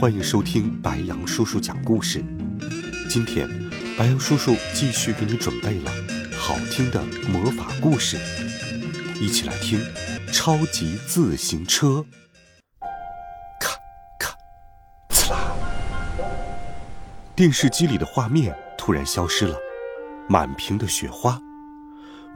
[0.00, 2.24] 欢迎收听白羊叔叔讲故事。
[3.10, 3.48] 今天，
[3.98, 5.90] 白羊叔叔继续给你准备了
[6.38, 8.16] 好听的魔法故事，
[9.20, 9.80] 一起来听
[10.32, 11.86] 《超级自行车》。
[13.58, 13.76] 咔
[14.20, 14.36] 咔，
[15.10, 15.50] 刺啦！
[17.34, 19.58] 电视机里的画面突然消失了，
[20.28, 21.40] 满屏的雪花。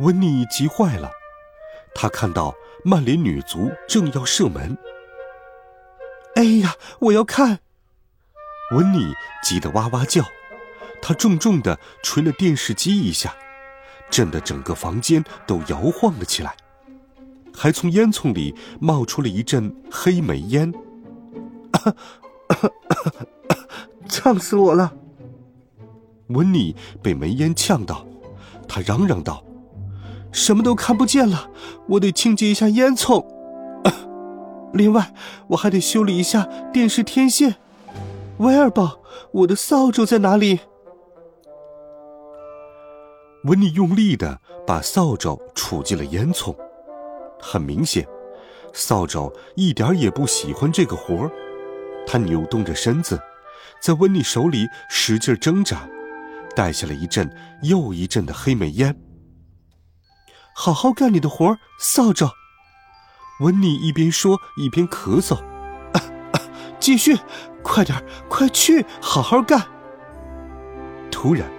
[0.01, 1.09] 温妮急坏了，
[1.95, 2.52] 他看到
[2.84, 4.76] 曼联女足正要射门。
[6.42, 6.74] 哎呀！
[6.98, 7.60] 我要看。
[8.74, 9.14] 温妮
[9.45, 10.24] 急得哇哇叫，
[11.01, 13.32] 她重重的捶了电视机一下，
[14.10, 16.57] 震得整个房间都摇晃了起来，
[17.54, 20.74] 还从烟囱里冒出了一阵黑煤烟。
[24.09, 24.93] 呛死我了！
[26.30, 28.04] 温妮被煤烟呛到，
[28.66, 29.45] 她嚷嚷道
[30.32, 31.48] ：“什么都看不见了，
[31.87, 33.24] 我得清洁一下烟囱。”
[34.73, 35.12] 另外，
[35.48, 37.56] 我还得修理一下电视天线。
[38.38, 39.01] 威尔宝，
[39.32, 40.60] 我的扫帚在哪里？
[43.45, 46.56] 温妮用力的把扫帚杵进了烟囱。
[47.40, 48.06] 很明显，
[48.73, 51.30] 扫帚一点也不喜欢这个活儿。
[52.07, 53.20] 他扭动着身子，
[53.80, 55.88] 在温妮手里使劲挣扎，
[56.57, 57.29] 带下了一阵
[57.62, 58.96] 又一阵的黑煤烟。
[60.54, 62.30] 好好干你的活儿，扫帚。
[63.43, 65.38] 温妮一边说一边咳嗽，
[66.78, 67.19] 继续，
[67.62, 69.60] 快点，快去，好好干。
[71.10, 71.50] 突然，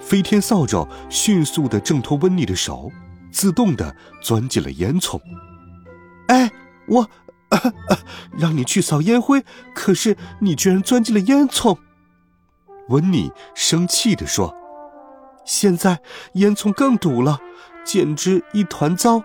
[0.00, 2.90] 飞天扫帚迅速的挣脱温妮的手，
[3.30, 5.20] 自动的钻进了烟囱。
[6.26, 6.50] 哎，
[6.86, 7.08] 我，
[8.36, 9.44] 让你去扫烟灰，
[9.74, 11.78] 可是你居然钻进了烟囱。
[12.88, 14.54] 温妮生气的说
[15.46, 16.00] ：“现在
[16.34, 17.38] 烟囱更堵了，
[17.84, 19.22] 简直一团糟。”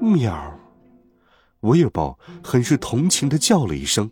[0.00, 0.55] 喵。
[1.60, 4.10] 威尔宝很是同情的叫了一声：“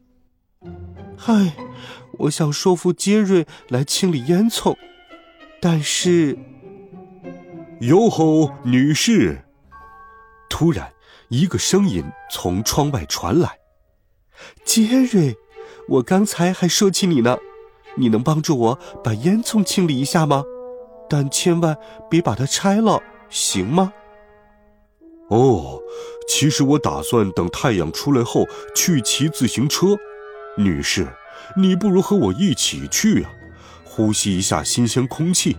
[1.17, 1.55] 嗨，
[2.19, 4.77] 我想说服杰瑞来清理烟囱，
[5.61, 6.39] 但是……”
[7.81, 9.45] 哟吼，女士！
[10.49, 10.93] 突然，
[11.29, 13.59] 一个声音从窗外传来
[14.65, 15.37] ：“杰瑞，
[15.89, 17.37] 我刚才还说起你呢，
[17.97, 20.45] 你能帮助我把烟囱清理一下吗？
[21.11, 21.77] 但千万
[22.09, 23.93] 别把它拆了，行吗？”
[25.29, 25.81] 哦，
[26.37, 29.97] 其实我打算等太阳出来后去骑自行车。
[30.57, 31.07] 女士，
[31.57, 33.31] 你不如和我一起去啊，
[33.85, 35.57] 呼吸一下新鲜空气，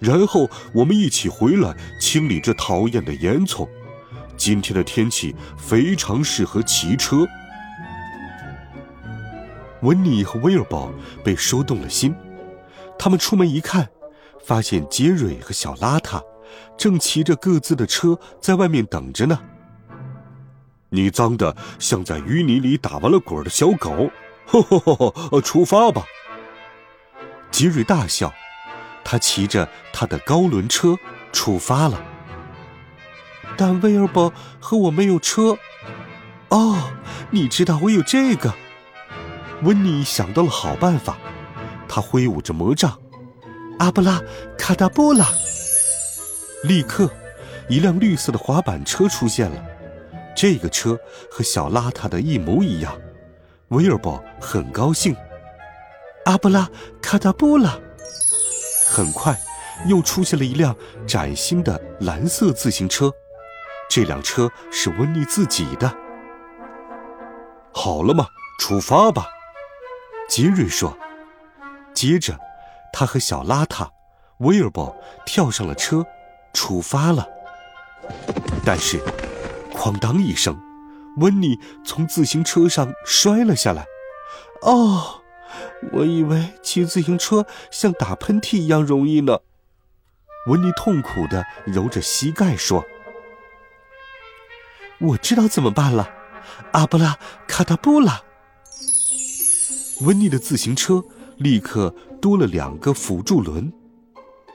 [0.00, 3.68] 然后我们一起回来清理这讨厌的烟囱。
[4.36, 7.24] 今天的天气非常适合骑车。
[9.82, 12.12] 温妮和威尔堡被说动了心，
[12.98, 13.88] 他们出门一看，
[14.44, 16.20] 发现杰瑞和小邋遢。
[16.76, 19.38] 正骑着各自的车在外面等着呢。
[20.90, 24.10] 你脏的像在淤泥里打完了滚的小狗，
[24.46, 24.78] 吼吼
[25.30, 25.40] 吼！
[25.40, 26.04] 出发吧！
[27.50, 28.32] 吉瑞大笑，
[29.04, 30.96] 他骑着他的高轮车
[31.32, 32.00] 出发了。
[33.56, 35.58] 但威尔伯和我没有车。
[36.50, 36.92] 哦，
[37.30, 38.54] 你知道我有这个。
[39.62, 41.16] 温妮想到了好办法，
[41.88, 42.96] 他挥舞着魔杖，
[43.78, 44.20] 阿布拉
[44.56, 45.26] 卡达布拉。
[46.62, 47.10] 立刻，
[47.68, 49.64] 一辆绿色的滑板车出现了。
[50.36, 50.96] 这个车
[51.30, 52.96] 和小邋遢的一模一样。
[53.68, 55.16] 威尔伯很高兴。
[56.26, 56.70] 阿布拉
[57.02, 57.76] 卡达布拉。
[58.88, 59.36] 很快，
[59.86, 60.76] 又出现了一辆
[61.06, 63.10] 崭新的蓝色自行车。
[63.88, 65.92] 这辆车是温妮自己的。
[67.72, 68.28] 好了吗？
[68.60, 69.26] 出发吧，
[70.28, 70.96] 杰瑞说。
[71.94, 72.38] 接着，
[72.92, 73.88] 他和小邋遢
[74.38, 74.94] 威尔伯
[75.24, 76.04] 跳上了车。
[76.52, 77.28] 出发了，
[78.64, 78.98] 但是，
[79.76, 80.58] 哐当一声，
[81.18, 83.84] 温妮从自行车上摔了下来。
[84.62, 85.20] 哦，
[85.92, 89.40] 我以为骑自行车像打喷嚏一样容易呢。
[90.48, 92.84] 温妮痛苦的揉着膝盖说
[94.98, 96.08] ：“我知道怎么办了，
[96.72, 98.22] 阿布拉卡达布拉。”
[100.02, 101.04] 温妮的自行车
[101.36, 103.72] 立刻多了两个辅助轮，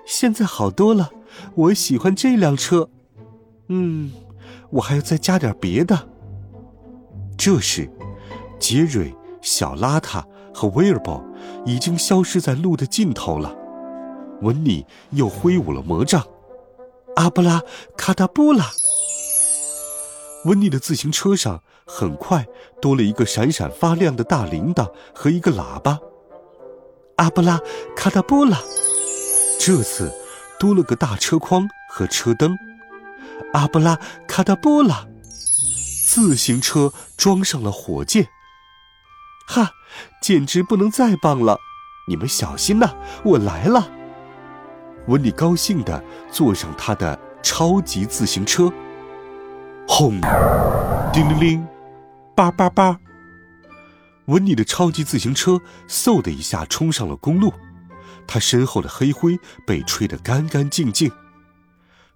[0.05, 1.11] 现在好多了。
[1.55, 2.89] 我喜欢这辆车，
[3.67, 4.11] 嗯，
[4.69, 6.07] 我还要再加点别的。
[7.37, 7.89] 这时，
[8.59, 11.23] 杰瑞、小邋遢和威尔伯
[11.65, 13.55] 已经消失在路的尽头了。
[14.41, 16.23] 温妮又挥舞了魔杖，
[17.15, 17.61] 阿布拉
[17.97, 18.65] 卡达布拉。
[20.45, 22.45] 温妮的自行车上很快
[22.81, 25.99] 多了一个闪闪发亮的大铃铛和一个喇叭。
[27.17, 27.59] 阿布拉
[27.95, 28.57] 卡达布拉，
[29.59, 30.11] 这次
[30.59, 32.55] 多了个大车筐和车灯。
[33.53, 33.99] 阿布拉
[34.31, 35.05] 卡达布拉，
[36.07, 38.29] 自行车装上了火箭。
[39.45, 39.71] 哈，
[40.21, 41.59] 简直不能再棒了！
[42.07, 42.95] 你们小心呐，
[43.25, 43.91] 我来了。
[45.07, 46.01] 温妮高兴地
[46.31, 48.71] 坐上他的超级自行车。
[49.85, 50.21] 轰！
[51.11, 51.67] 叮铃铃！
[52.33, 52.97] 叭叭叭！
[54.27, 57.51] 温妮的超级自行车嗖的一下冲上了公路，
[58.25, 59.37] 他身后的黑灰
[59.67, 61.11] 被吹得干干净净。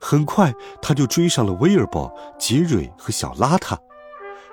[0.07, 0.53] 很快，
[0.83, 3.75] 他就追上了威尔伯、杰瑞和小邋遢，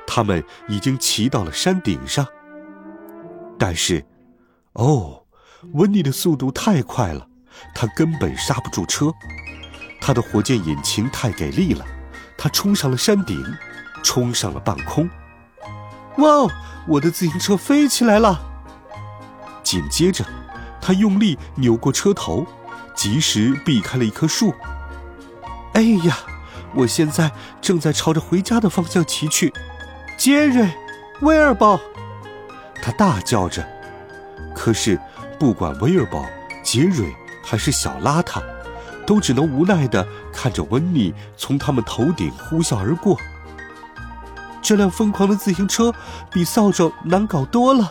[0.06, 2.26] 他们已经骑到了山顶上。
[3.58, 4.02] 但是，
[4.72, 5.24] 哦，
[5.74, 7.28] 温妮的速度太快了，
[7.74, 9.12] 他根本刹不住车。
[10.00, 11.84] 他的火箭引擎太给力了，
[12.38, 13.38] 他冲上了山顶，
[14.02, 15.06] 冲上了半空。
[16.16, 16.50] 哇哦，
[16.88, 18.40] 我的自行车飞起来了！
[19.62, 20.24] 紧接着，
[20.80, 22.46] 他用力扭过车头，
[22.94, 24.54] 及时避开了一棵树。
[25.74, 26.18] 哎呀，
[26.74, 27.30] 我现在
[27.60, 29.52] 正在朝着回家的方向骑去。
[30.18, 30.68] 杰瑞，
[31.20, 31.80] 威尔伯。
[32.82, 33.66] 他大叫着，
[34.54, 35.00] 可是
[35.38, 36.24] 不管威尔伯、
[36.62, 38.42] 杰瑞还是小邋遢，
[39.06, 43.16] 都只能无奈地看着温妮从他们头顶呼啸而过。
[44.60, 45.92] 这辆疯狂的自行车
[46.30, 47.90] 比扫帚难搞多了。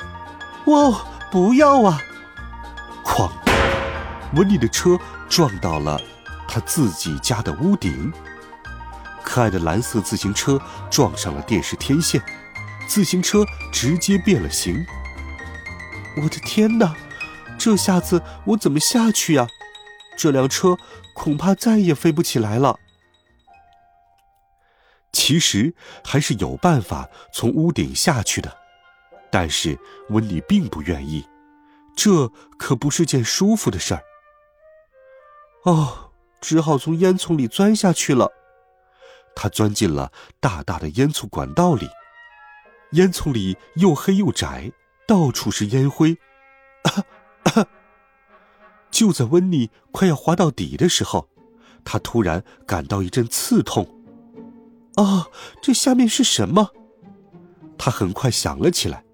[0.66, 1.02] 哇，
[1.32, 2.00] 不要啊！
[3.04, 3.30] 哐！
[4.36, 4.98] 温妮的车
[5.28, 6.00] 撞到了
[6.52, 8.12] 他自己家的屋顶。
[9.24, 10.60] 可爱的蓝色自行车
[10.90, 12.22] 撞上了电视天线。
[12.88, 14.86] 自行车直接变了形。
[16.18, 16.94] 我的天哪，
[17.58, 19.48] 这下子我怎么下去呀？
[20.18, 20.78] 这辆车
[21.16, 22.78] 恐怕再也飞不起来了。
[25.14, 28.58] 其实还是有办法从屋顶下去的，
[29.32, 31.26] 但是温妮并不愿意，
[31.96, 32.28] 这
[32.58, 34.02] 可不是件舒服的事儿。
[35.64, 36.11] 哦，
[36.42, 38.30] 只好从烟囱里钻下去了。
[39.34, 40.12] 他钻进了
[40.42, 41.88] 大大的烟囱管道里。
[42.92, 44.70] 烟囱里又黑又窄，
[45.08, 46.18] 到处是烟灰。
[48.92, 51.30] 就在温妮快要滑到底的时候，
[51.86, 53.88] 他突然感到一阵刺痛。
[54.96, 55.28] 啊，
[55.62, 56.72] 这下面是什么？
[57.78, 59.06] 他很快想了起来，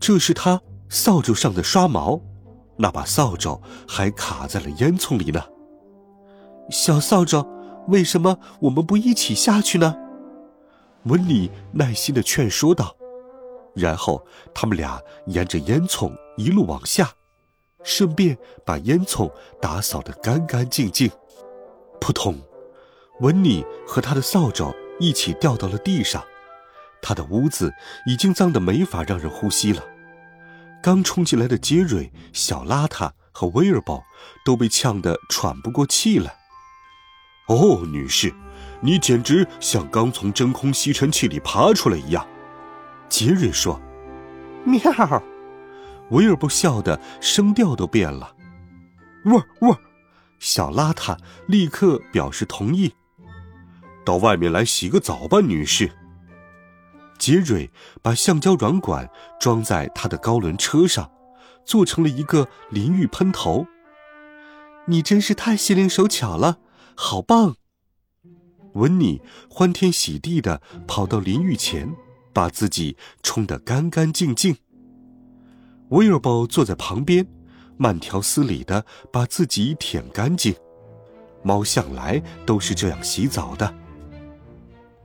[0.00, 2.18] 这是他扫帚上的刷毛，
[2.78, 5.44] 那把扫帚还卡在了烟囱里呢。
[6.70, 7.44] 小扫帚，
[7.88, 9.96] 为什么我们不一起下去呢？
[11.04, 12.96] 温妮耐心的劝说道。
[13.74, 17.10] 然后他们俩沿着烟囱一路往下，
[17.82, 19.30] 顺便把烟囱
[19.60, 21.10] 打扫得干干净净。
[22.00, 22.36] 扑通，
[23.20, 26.24] 温妮和他的扫帚一起掉到了地上，
[27.00, 27.72] 他的屋子
[28.06, 29.82] 已经脏得没法让人呼吸了。
[30.82, 34.02] 刚冲进来的杰瑞、小邋遢和威尔伯
[34.44, 36.39] 都被呛得喘不过气来。
[37.50, 38.32] 哦，女士，
[38.80, 42.24] 你简直像刚从真空吸尘器里爬出来一样。
[43.08, 43.80] 杰瑞说
[44.64, 44.80] ：“喵。”
[46.10, 48.36] 威尔伯笑的声调都变了。
[49.24, 49.76] 喔喔，
[50.38, 52.92] 小邋遢立刻表示同意。
[54.04, 55.90] 到外面来洗个澡吧，女士。
[57.18, 57.68] 杰瑞
[58.00, 59.10] 把橡胶软管
[59.40, 61.10] 装在他的高轮车上，
[61.64, 63.66] 做成了一个淋浴喷头。
[64.86, 66.58] 你真是太心灵手巧了，
[67.02, 67.56] 好棒！
[68.74, 71.96] 温妮欢天喜地的跑到淋浴前。
[72.32, 74.56] 把自己冲得干干净净。
[75.88, 77.26] 威尔伯坐在旁边，
[77.76, 80.54] 慢条斯理的把自己舔干净。
[81.42, 83.74] 猫向来都是这样洗澡的。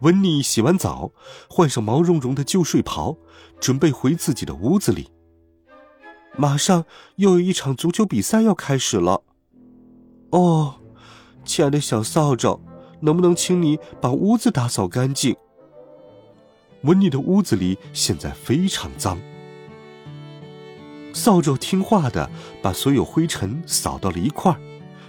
[0.02, 1.12] 温妮洗完澡，
[1.50, 3.18] 换上毛茸茸的旧睡袍，
[3.60, 5.10] 准备回自己的屋子里。
[6.38, 6.86] 马上
[7.16, 9.24] 又有一场足球比赛要开始了。
[10.30, 10.76] 哦，
[11.46, 12.60] 亲爱的小扫帚，
[13.02, 15.36] 能不能请你把屋子打扫干净？
[16.82, 19.20] 温妮的屋子里现在非常脏。
[21.14, 22.30] 扫帚听话的
[22.62, 24.60] 把所有灰尘扫到了一块儿，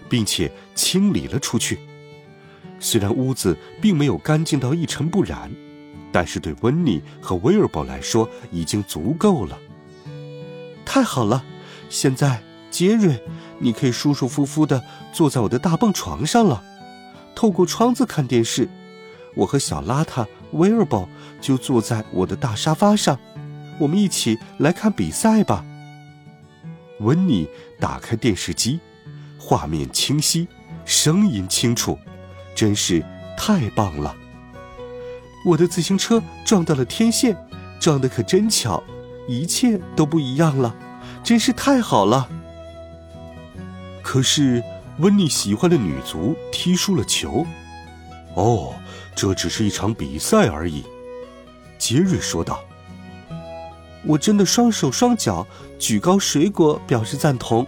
[0.08, 1.80] 并且清理了出去。
[2.78, 5.50] 虽然屋子并没有干净到一尘不染，
[6.12, 9.58] 但是对温妮和威尔伯来说已经足够了。
[10.84, 11.44] 太好了，
[11.88, 12.40] 现在
[12.76, 13.18] 杰瑞，
[13.58, 16.62] 你可以舒舒服服的坐在我的大蹦床上了，
[17.34, 18.68] 透过窗子看电视。
[19.34, 21.08] 我和小邋遢威尔伯
[21.40, 23.18] 就坐在我的大沙发上，
[23.78, 25.64] 我们一起来看比赛吧。
[27.00, 27.48] 温妮
[27.80, 28.78] 打开电视机，
[29.38, 30.46] 画面清晰，
[30.84, 31.98] 声音清楚，
[32.54, 33.02] 真是
[33.38, 34.14] 太棒了！
[35.46, 37.34] 我的自行车撞到了天线，
[37.80, 38.82] 撞得可真巧，
[39.26, 40.76] 一切都不一样了，
[41.24, 42.28] 真是太好了。
[44.06, 44.62] 可是，
[45.00, 47.44] 温妮喜欢的女足踢输了球。
[48.36, 48.72] 哦，
[49.16, 50.84] 这只是一场比赛而已，
[51.76, 52.62] 杰瑞说道。
[54.04, 55.44] 我真的双手双脚
[55.76, 57.66] 举高水果表示赞同。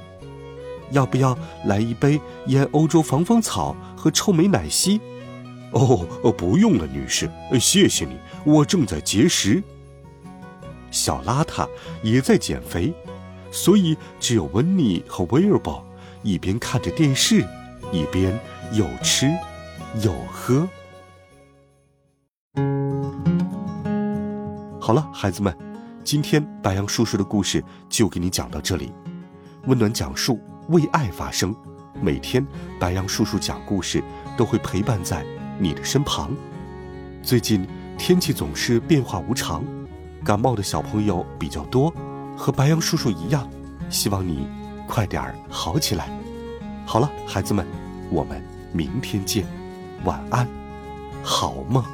[0.92, 5.00] 要不要来一杯腌欧洲防风草和臭美奶昔？
[5.72, 6.06] 哦，
[6.38, 7.28] 不用了，女士，
[7.60, 9.60] 谢谢你，我正在节食。
[10.92, 11.68] 小邋遢
[12.00, 12.94] 也在减肥，
[13.50, 15.84] 所以只有温妮和威尔伯
[16.22, 17.46] 一边看着电视，
[17.92, 18.38] 一边
[18.72, 19.28] 有吃
[20.02, 20.68] 有喝。
[24.80, 25.56] 好了，孩子们，
[26.02, 28.92] 今天白羊叔叔的故事就给你讲到这里。
[29.66, 31.54] 温暖讲述，为爱发声。
[32.00, 32.44] 每天
[32.78, 34.02] 白羊叔叔讲故事
[34.36, 35.24] 都会陪伴在
[35.58, 36.30] 你的身旁。
[37.22, 37.66] 最近
[37.98, 39.64] 天气总是变化无常，
[40.24, 41.92] 感冒的小朋友比较多，
[42.36, 43.48] 和白羊叔叔一样，
[43.90, 44.46] 希望你
[44.88, 46.08] 快点儿好起来。
[46.86, 47.64] 好了，孩子们，
[48.10, 48.42] 我们
[48.72, 49.46] 明天见，
[50.04, 50.48] 晚安，
[51.22, 51.84] 好梦。